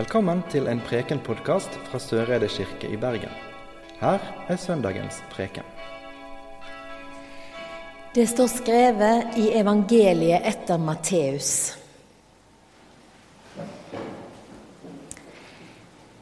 [0.00, 3.32] Velkommen til en Preken-podkast fra Søreide kirke i Bergen.
[4.00, 5.66] Her er søndagens preken.
[8.14, 11.50] Det står skrevet i evangeliet etter Matteus.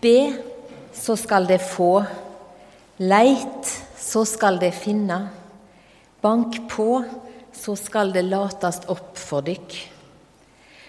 [0.03, 0.19] Be,
[0.91, 2.03] så skal det få.
[2.99, 5.21] Leit, så skal det finne.
[6.19, 7.05] Bank på,
[7.55, 9.83] så skal det latast opp for dykk.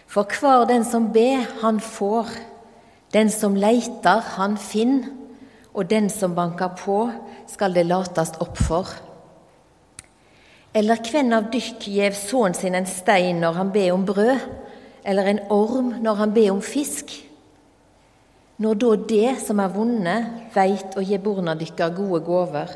[0.10, 2.40] For hver den som ber, han får.
[3.14, 5.04] Den som leiter, han finn.
[5.74, 6.98] Og den som banker på,
[7.50, 8.90] skal det latast opp for.
[10.76, 14.44] Eller hvem av dykk gjev sønnen sin en stein når han ber om brød,
[15.04, 17.16] eller en orm når han ber om fisk?
[18.60, 22.74] Når da det som er vunnet, veit å gi borna dykkar gode gåver,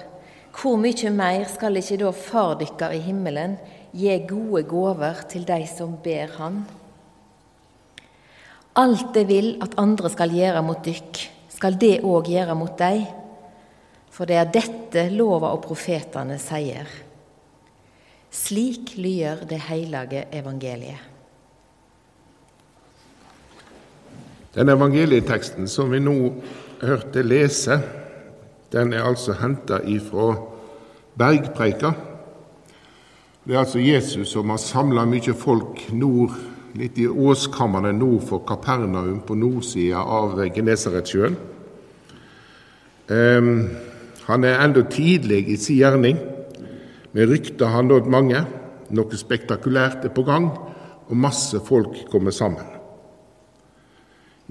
[0.53, 3.57] hvor mye mer skal ikke da far dykkar i himmelen
[3.93, 6.63] gi gode gåver til de som ber Han?
[8.75, 11.19] Alt det vil at andre skal gjøre mot dykk,
[11.53, 13.03] skal det òg gjøre mot dei.
[14.13, 16.89] For det er dette lova og profetene sier.
[18.33, 21.09] Slik lyder det hellige evangeliet.
[24.53, 26.15] Den evangelieteksten som vi nå
[26.81, 27.79] hørte lese,
[28.73, 30.35] den er altså henta ifra
[31.17, 31.93] bergpreika.
[33.45, 36.37] Det er altså Jesus som har samla mye folk nord,
[36.77, 41.35] litt i åskammerne nord for Kapernaum, på nordsida av Genesaretsjøen.
[43.07, 43.49] Um,
[44.25, 46.19] han er enda tidlig i sin gjerning.
[47.13, 48.45] Med rykter har nådd mange.
[48.93, 50.49] Noe spektakulært er på gang,
[51.09, 52.69] og masse folk kommer sammen.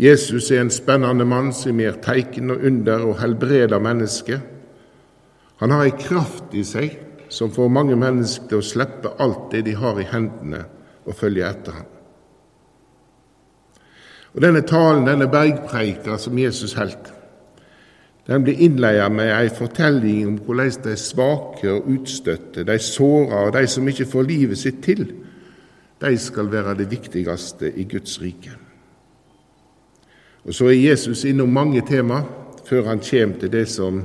[0.01, 4.41] Jesus er en spennende mann som gjør tegn og under og helbreder mennesker.
[5.61, 6.97] Han har ei kraft i seg
[7.33, 10.65] som får mange mennesker til å slippe alt det de har i hendene,
[11.07, 11.92] og følge etter ham.
[14.35, 17.13] Og Denne talen, denne bergpreika som Jesus holdt,
[18.27, 23.57] den blir innleia med ei fortelling om hvordan de svake og utstøtte, de såra og
[23.57, 25.03] de som ikke får livet sitt til,
[26.03, 28.55] de skal være det viktigste i Guds rike.
[30.45, 32.23] Og Så er Jesus innom mange tema
[32.65, 34.03] før han kommer til det som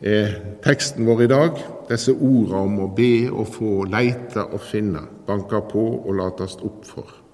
[0.00, 0.34] er
[0.64, 5.60] teksten vår i dag, disse ordene om å be og få, leite og finne, banke
[5.70, 7.27] på og latast opp for.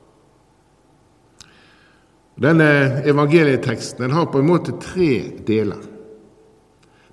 [2.35, 5.83] Denne evangelieteksten den har på en måte tre deler.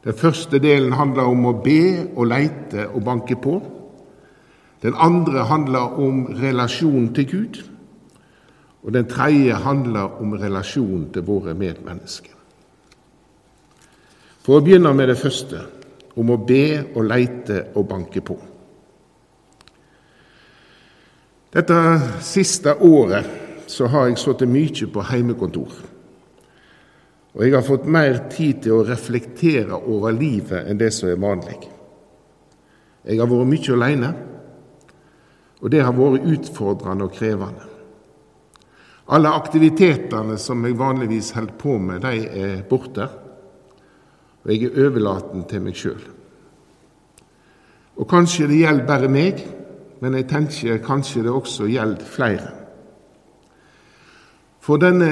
[0.02, 3.60] Den første delen handler om å be og leite og banke på.
[4.82, 7.60] Den andre handler om relasjonen til Gud.
[8.82, 12.34] Og den tredje handler om relasjonen til våre medmennesker.
[14.42, 15.60] For å begynne med det første,
[16.18, 18.40] om å be og leite og banke på.
[21.54, 21.78] Dette
[22.26, 23.41] siste året
[23.72, 25.72] så har jeg sittet mye på heimekontor.
[27.32, 31.22] Og jeg har fått mer tid til å reflektere over livet enn det som er
[31.22, 31.60] vanlig.
[33.08, 34.12] Jeg har vært mye alene,
[35.62, 37.68] og det har vært utfordrende og krevende.
[39.12, 43.08] Alle aktivitetene som jeg vanligvis holder på med, de er borte,
[44.42, 46.02] og jeg er overlaten til meg sjøl.
[48.02, 49.44] Og kanskje det gjelder bare meg,
[50.02, 52.61] men jeg tenker kanskje det også gjelder flere.
[54.62, 55.12] For denne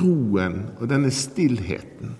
[0.00, 2.16] roen og denne stillheten,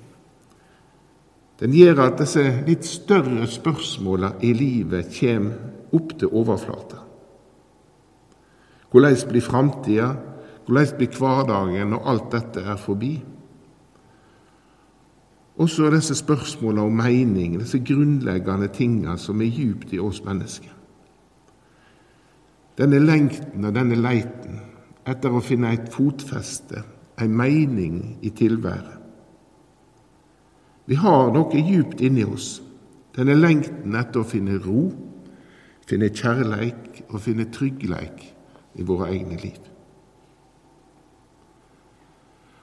[1.61, 7.01] den gjør at disse litt større spørsmåla i livet kommer opp til overflata.
[8.91, 10.09] Hvordan blir framtida?
[10.67, 13.13] Hvordan blir hverdagen når alt dette er forbi?
[15.61, 20.73] Også disse spørsmåla om mening, disse grunnleggende tinga som er djupt i oss mennesker.
[22.81, 24.70] Denne lengten og denne leiten
[25.11, 26.83] etter å finne et fotfeste,
[27.21, 28.97] ei mening i tilværet.
[30.91, 32.59] Vi har noe djupt inni oss,
[33.15, 34.89] denne lengten etter å finne ro,
[35.87, 38.25] finne kjærleik og finne tryggleik
[38.79, 39.61] i våre egne liv.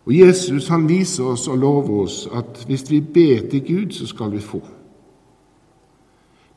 [0.07, 4.07] Og Jesus han viser oss og lover oss at hvis vi ber til Gud, så
[4.07, 4.61] skal vi få.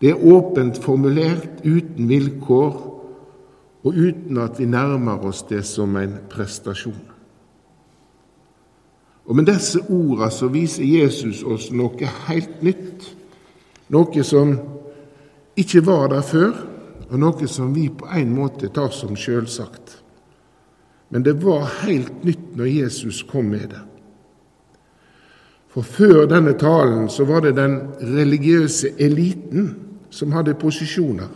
[0.00, 2.76] Det er åpent formulert, uten vilkår,
[3.84, 7.06] og uten at vi nærmer oss det som en prestasjon.
[9.24, 13.04] Og Med disse ordene så viser Jesus oss noe helt nytt,
[13.88, 14.56] noe som
[15.56, 16.50] ikke var der før,
[17.10, 20.00] og noe som vi på en måte tar som selvsagt.
[21.10, 23.80] Men det var helt nytt når Jesus kom med det.
[25.70, 29.70] For før denne talen så var det den religiøse eliten
[30.10, 31.30] som hadde posisjoner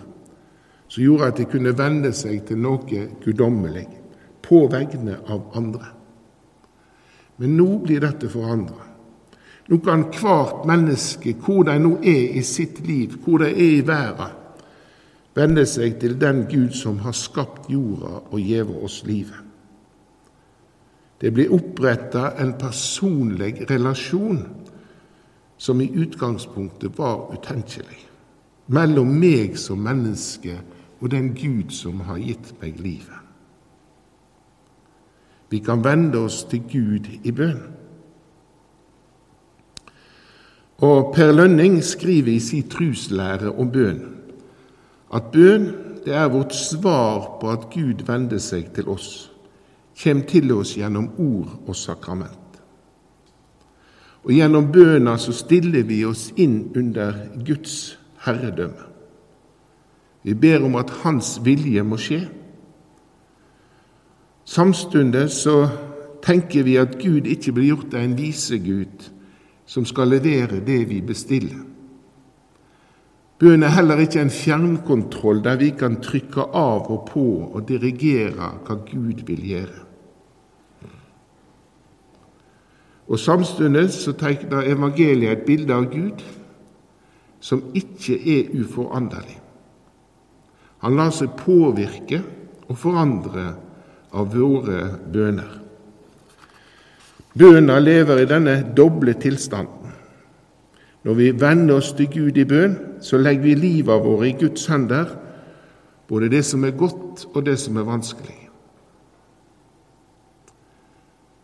[0.94, 3.88] som gjorde at de kunne vende seg til noe guddommelig
[4.46, 5.88] på vegne av andre.
[7.42, 8.84] Men nå blir dette forandra.
[9.66, 13.86] Nå kan hvert menneske, hvor de nå er i sitt liv, hvor de er i
[13.86, 14.36] verden,
[15.34, 19.40] vende seg til den Gud som har skapt jorda og gjeve oss livet.
[21.18, 24.44] Det blir oppretta en personlig relasjon
[25.58, 27.98] som i utgangspunktet var utenkelig,
[28.70, 30.54] mellom meg som menneske
[31.04, 33.20] og den Gud som har gitt meg livet.
[35.52, 37.60] Vi kan vende oss til Gud i bønn.
[40.84, 44.00] Og Per Lønning skriver i sin truslære om bønn
[45.14, 45.68] at bønn
[46.04, 49.30] det er vårt svar på at Gud vender seg til oss,
[50.02, 52.58] kommer til oss gjennom ord og sakrament.
[54.24, 58.93] Og gjennom bønna så stiller vi oss inn under Guds herredømme.
[60.24, 62.22] Vi ber om at Hans vilje må skje.
[64.44, 65.68] Samtidig så
[66.24, 69.10] tenker vi at Gud ikke blir gjort av en visegud
[69.68, 71.60] som skal levere det vi bestiller.
[73.38, 78.52] Bønn er heller ikke en fjernkontroll der vi kan trykke av og på og dirigere
[78.64, 79.80] hva Gud vil gjøre.
[83.08, 86.24] Og Samtidig så tegner evangeliet et bilde av Gud
[87.44, 89.43] som ikke er uforanderlig.
[90.84, 92.20] Han lar seg påvirke
[92.68, 93.46] og forandre
[94.14, 94.82] av våre
[95.12, 95.60] bøner.
[97.34, 99.94] Bønna lever i denne doble tilstanden.
[101.04, 104.68] Når vi vender oss til Gud i bønn, så legger vi livet vårt i Guds
[104.70, 105.10] hender,
[106.08, 108.38] både det som er godt og det som er vanskelig.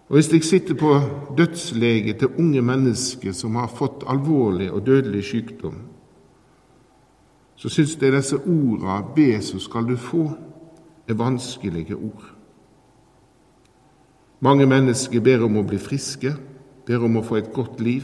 [0.08, 0.94] Og Hvis jeg sitter på
[1.38, 5.89] dødslege til unge mennesker som har fått alvorlig og dødelig sykdom,
[7.60, 10.36] så syns jeg disse orda 'be, så skal du få',
[11.08, 12.24] er vanskelige ord.
[14.40, 16.32] Mange mennesker ber om å bli friske,
[16.86, 18.02] ber om å få et godt liv,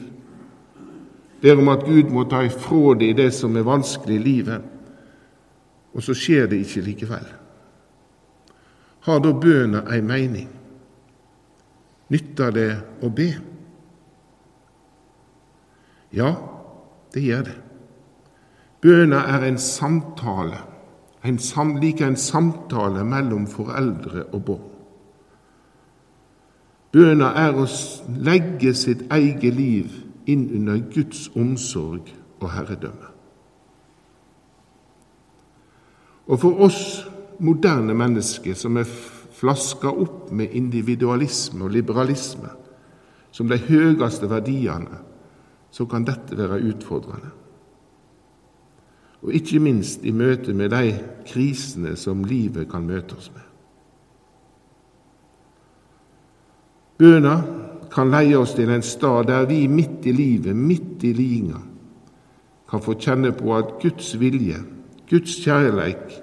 [1.41, 4.63] ber om at Gud må ta ifra dem det som er vanskelig i livet,
[5.95, 7.27] og så skjer det ikke likevel.
[9.01, 10.49] Har da bøna ei mening?
[12.09, 12.73] Nytter det
[13.03, 13.31] å be?
[16.13, 16.35] Ja,
[17.15, 17.66] det gjør det.
[18.87, 20.61] Bøna er en samtale,
[21.25, 24.67] en sam, like en samtale mellom foreldre og barn.
[26.95, 27.65] Bøna er å
[28.29, 29.97] legge sitt eget liv
[30.31, 33.11] inn under Guds omsorg og herredømme.
[36.31, 36.81] Og for oss
[37.43, 38.87] moderne mennesker som er
[39.37, 42.55] flaska opp med individualisme og liberalisme
[43.35, 45.03] som de høyeste verdiene,
[45.75, 47.35] så kan dette være utfordrende.
[49.27, 50.93] Og ikke minst i møte med de
[51.27, 53.43] krisene som livet kan møte oss med.
[56.97, 57.35] Bøna
[57.93, 61.59] kan leie oss til en stad der vi midt i livet, midt i linga,
[62.71, 64.63] kan få kjenne på at Guds vilje,
[65.11, 66.17] Guds kjærleik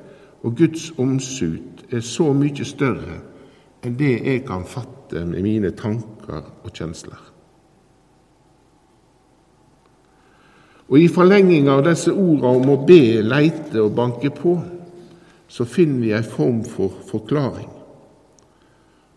[0.44, 3.20] og Guds omsut er så mye større
[3.84, 7.33] enn det jeg kan fatte med mine tanker og kjensler.
[10.90, 14.58] Og I forlenging av disse ordene om å be, leite og banke på,
[15.48, 17.70] så finner vi en form for forklaring.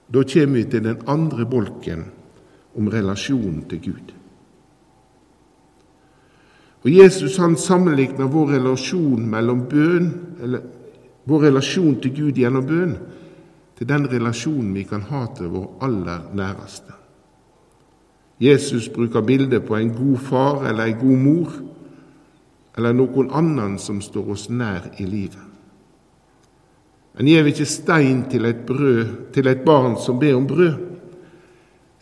[0.07, 2.05] Da kommer vi til den andre bolken
[2.77, 4.13] om relasjonen til Gud.
[6.87, 10.11] Og Jesus han sammenligner vår relasjon mellom bøn,
[10.44, 10.69] eller
[11.27, 12.93] vår relasjon til Gud gjennom bøn
[13.77, 16.95] til den relasjonen vi kan ha til vår aller næreste.
[18.40, 21.52] Jesus bruker bildet på en god far eller en god mor
[22.76, 25.40] eller noen annen som står oss nær i livet.
[27.16, 30.74] En gjev ikke stein til et, brød, til et barn som ber om brød.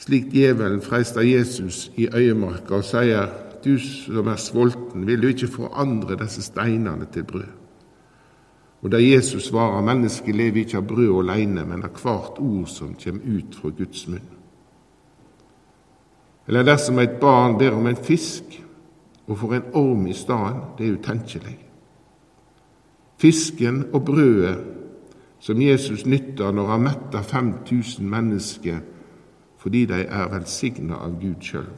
[0.02, 3.28] Slik djevelen freister Jesus i øyemarka og sier,
[3.64, 7.52] du som er sulten, vil du ikke forandre disse steinene til brød?
[8.82, 12.92] Og da Jesus svarer, mennesket lever ikke av brød alene, men av hvert ord som
[12.98, 14.26] kommer ut fra Guds munn.
[16.48, 18.58] Eller dersom et barn ber om en fisk
[19.26, 21.58] og får en orm i stedet, det er utenkelig.
[23.20, 24.56] Fisken og brødet
[25.40, 28.82] som Jesus nytter når han metter 5000 mennesker
[29.64, 31.70] fordi de er velsigna av Gud sjøl.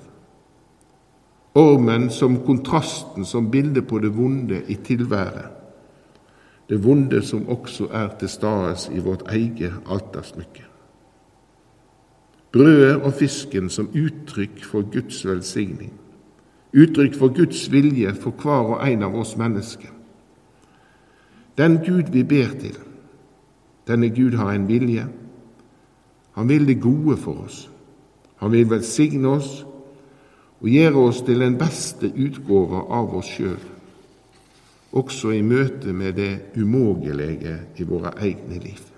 [1.55, 5.57] Ormen som kontrasten, som bilde på det vonde i tilværet
[6.69, 10.65] det vonde som også er til stades i vårt eget altersmykke.
[12.53, 15.93] Brødet og fisken som uttrykk for Guds velsigning,
[16.73, 19.93] uttrykk for Guds vilje for hver og en av oss mennesker.
[21.59, 22.77] Den Gud vi ber til,
[23.89, 25.07] denne Gud har en vilje.
[26.37, 27.71] Han vil det gode for oss,
[28.37, 29.65] Han vil velsigne oss
[30.61, 33.63] og gjøre oss til den beste utgåva av oss sjøl,
[34.93, 38.96] også i møte med det umågelige i våre egne liv.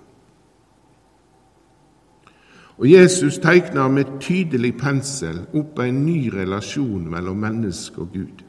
[2.78, 8.44] Og Jesus tegner med tydelig pensel opp en ny relasjon mellom menneske og Gud.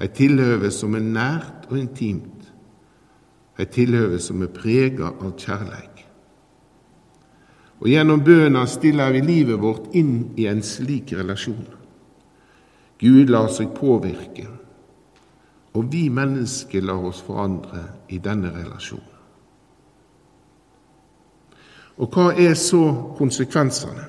[0.00, 2.48] Et tilhøve som er nært og intimt,
[3.60, 6.06] et tilhøve som er prega av kjærleik.
[7.80, 11.68] Og Gjennom bøna stiller vi livet vårt inn i en slik relasjon.
[13.00, 14.48] Gud lar seg påvirke,
[15.76, 19.19] og vi mennesker lar oss forandre i denne relasjonen.
[22.00, 22.80] Og hva er så
[23.18, 24.06] konsekvensene?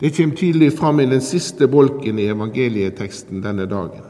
[0.00, 4.08] Det kommer tydelig fram i den siste bolken i evangelieteksten denne dagen.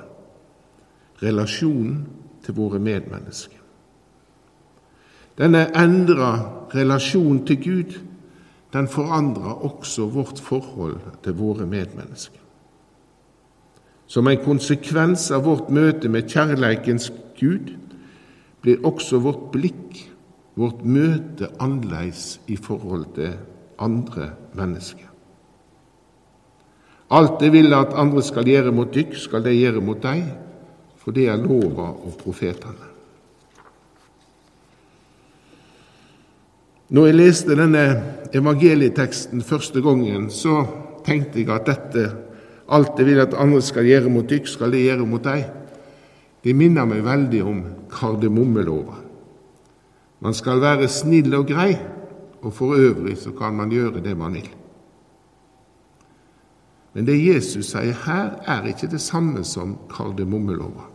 [1.23, 2.07] Relasjonen
[2.45, 3.61] til våre medmennesker.
[5.39, 6.31] Denne endra
[6.75, 7.99] relasjonen til Gud,
[8.73, 12.41] den forandrer også vårt forhold til våre medmennesker.
[14.07, 17.73] Som en konsekvens av vårt møte med kjærleikens Gud
[18.63, 20.14] blir også vårt blikk,
[20.59, 23.35] vårt møte, annerledes i forhold til
[23.83, 25.11] andre mennesker.
[27.15, 30.25] Alt det vil at andre skal gjøre mot dykk, skal de gjøre mot deg,
[30.99, 32.91] for det er lova og profetene.
[36.95, 37.85] Når jeg leste denne
[38.35, 40.63] evangelieteksten første gangen, så
[41.07, 42.05] tenkte jeg at dette
[42.65, 45.43] Alt det vil at andre skal gjøre mot dykk, skal de gjøre mot deg.
[46.41, 47.59] Det minner meg veldig om
[47.93, 49.04] kardemommelova.
[50.25, 51.75] Man skal være snill og grei,
[52.43, 54.49] og for øvrig så kan man gjøre det man vil.
[56.95, 60.87] Men det Jesus sier her, er ikke det samme som kardemommelova.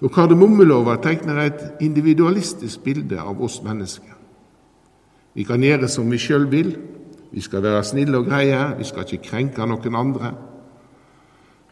[0.00, 4.16] For kardemommelova tegner et individualistisk bilde av oss mennesker.
[5.34, 6.76] Vi kan gjøre som vi sjøl vil,
[7.32, 10.34] vi skal være snille og greie, vi skal ikke krenke noen andre.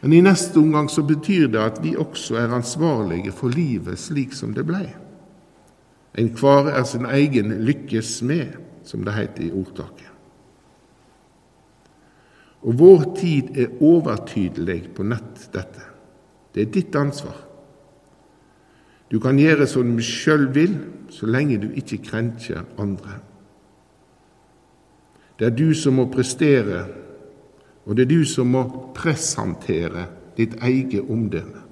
[0.00, 4.32] Men i neste omgang så betyr det at vi også er ansvarlige for livet slik
[4.36, 4.88] som det blei.
[6.18, 10.08] Enhver er sin egen lykkes smed, som det heter i ordtaket.
[12.60, 15.86] Og vår tid er overtydelig på nett dette.
[16.52, 17.38] Det er ditt ansvar.
[19.10, 20.76] Du kan gjøre som du sjøl vil,
[21.10, 23.16] så lenge du ikke krenker andre.
[25.38, 26.84] Det er du som må prestere,
[27.86, 28.62] og det er du som må
[28.94, 30.04] pressantere
[30.36, 31.69] ditt eget omdømme.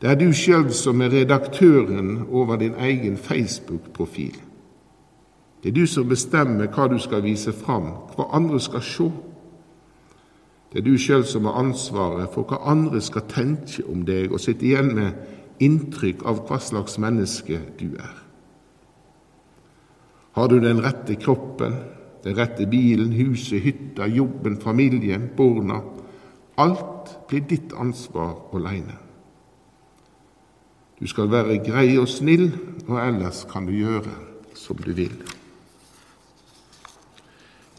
[0.00, 4.38] Det er du sjøl som er redaktøren over din egen Facebook-profil.
[5.62, 9.10] Det er du som bestemmer hva du skal vise fram, hva andre skal se.
[10.72, 14.40] Det er du sjøl som har ansvaret for hva andre skal tenke om deg, og
[14.40, 18.16] sitte igjen med inntrykk av hva slags menneske du er.
[20.32, 21.76] Har du den rette kroppen?
[22.24, 25.82] Den rette bilen, huset, hytta, jobben, familien, barna.
[26.56, 29.09] Alt blir ditt ansvar aleine.
[31.00, 32.50] Du skal være grei og snill,
[32.88, 34.12] og ellers kan du gjøre
[34.54, 35.14] som du vil.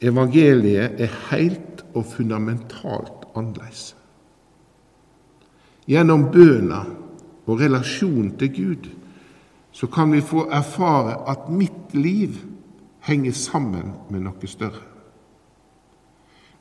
[0.02, 3.92] Evangeliet er heilt og fundamentalt annerledes.
[5.86, 6.82] Gjennom bøna
[7.46, 8.90] og relasjonen til Gud
[9.72, 12.40] så kan vi få erfare at mitt liv
[13.06, 14.82] henger sammen med noe større.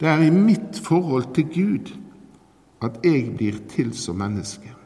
[0.01, 1.91] Det er i mitt forhold til Gud
[2.85, 4.80] at jeg blir til som menneske.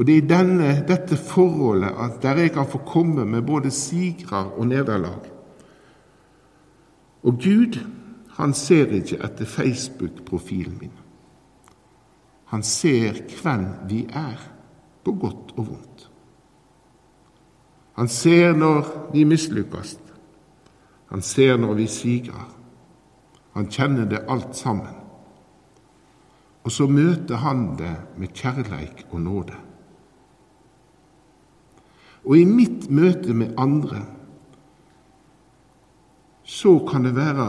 [0.00, 3.70] Og det er i denne, dette forholdet at der jeg kan få komme med både
[3.70, 5.26] sigrer og nederlag.
[7.22, 7.76] Og Gud,
[8.38, 10.96] han ser ikke etter Facebook-profilen min.
[12.48, 14.40] Han ser hvem vi er,
[15.04, 16.10] på godt og vondt.
[18.00, 19.98] Han ser når vi mislykkes.
[21.12, 22.56] Han ser når vi siger.
[23.52, 24.96] Han kjenner det alt sammen.
[26.64, 29.66] Og så møter han det med kjærleik og nåde.
[32.24, 34.04] Og i mitt møte med andre
[36.50, 37.46] så kan det være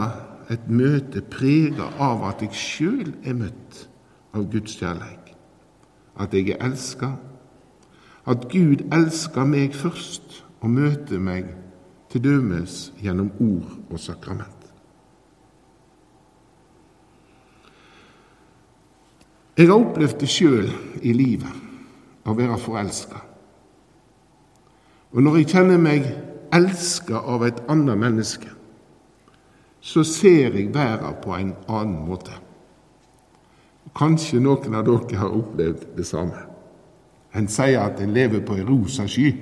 [0.52, 3.82] et møte preget av at jeg sjøl er møtt
[4.36, 5.32] av Guds kjærleik.
[6.16, 7.10] At jeg er elska.
[8.28, 11.50] At Gud elsker meg først og møter meg
[12.12, 14.58] til dømes gjennom ord og sakrament.
[19.58, 20.70] Jeg har opplevd det sjøl
[21.02, 21.52] i livet,
[22.24, 23.31] å være forelska.
[25.12, 26.06] Og når jeg kjenner meg
[26.52, 28.48] elska av et annet menneske,
[29.82, 32.32] så ser jeg verden på en annen måte.
[33.98, 36.46] Kanskje noen av dere har opplevd det samme.
[37.36, 39.32] En sier at en lever på ei rosa sky.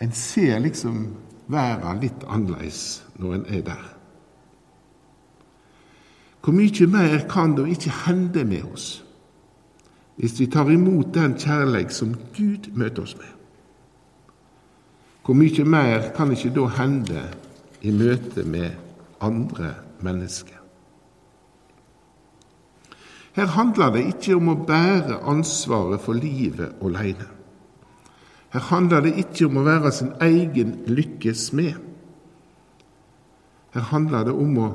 [0.00, 1.06] En ser liksom
[1.48, 3.86] verden litt annerledes når en er der.
[6.42, 8.88] Hvor mye mer kan da ikke hende med oss
[10.18, 13.37] hvis vi tar imot den kjærlighet som Gud møter oss med?
[15.28, 17.22] Hvor mye mer kan ikke da hende
[17.84, 18.70] i møte med
[19.20, 20.54] andre mennesker?
[23.36, 27.26] Her handler det ikke om å bære ansvaret for livet alene.
[28.54, 31.76] Her handler det ikke om å være sin egen lykkes smed.
[33.76, 34.70] Her handler det om å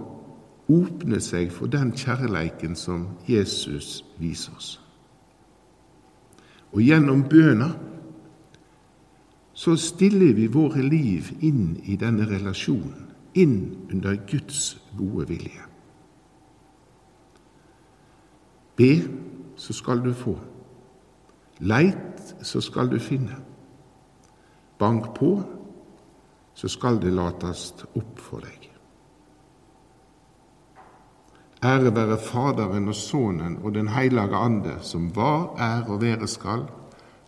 [0.69, 4.69] åpne seg for den kjærleiken som Jesus viser oss.
[6.77, 7.72] Og gjennom bøna
[9.53, 15.67] så stiller vi våre liv inn i denne relasjonen, inn under Guds gode vilje.
[18.77, 18.91] Be,
[19.55, 20.33] så skal du få.
[21.62, 23.38] Leit, så skal du finne.
[24.81, 25.36] Bank på,
[26.53, 28.69] så skal det latast opp for deg.
[31.63, 36.65] Ære være Faderen og Sønnen og Den heilage Ande, som var, er og være skal,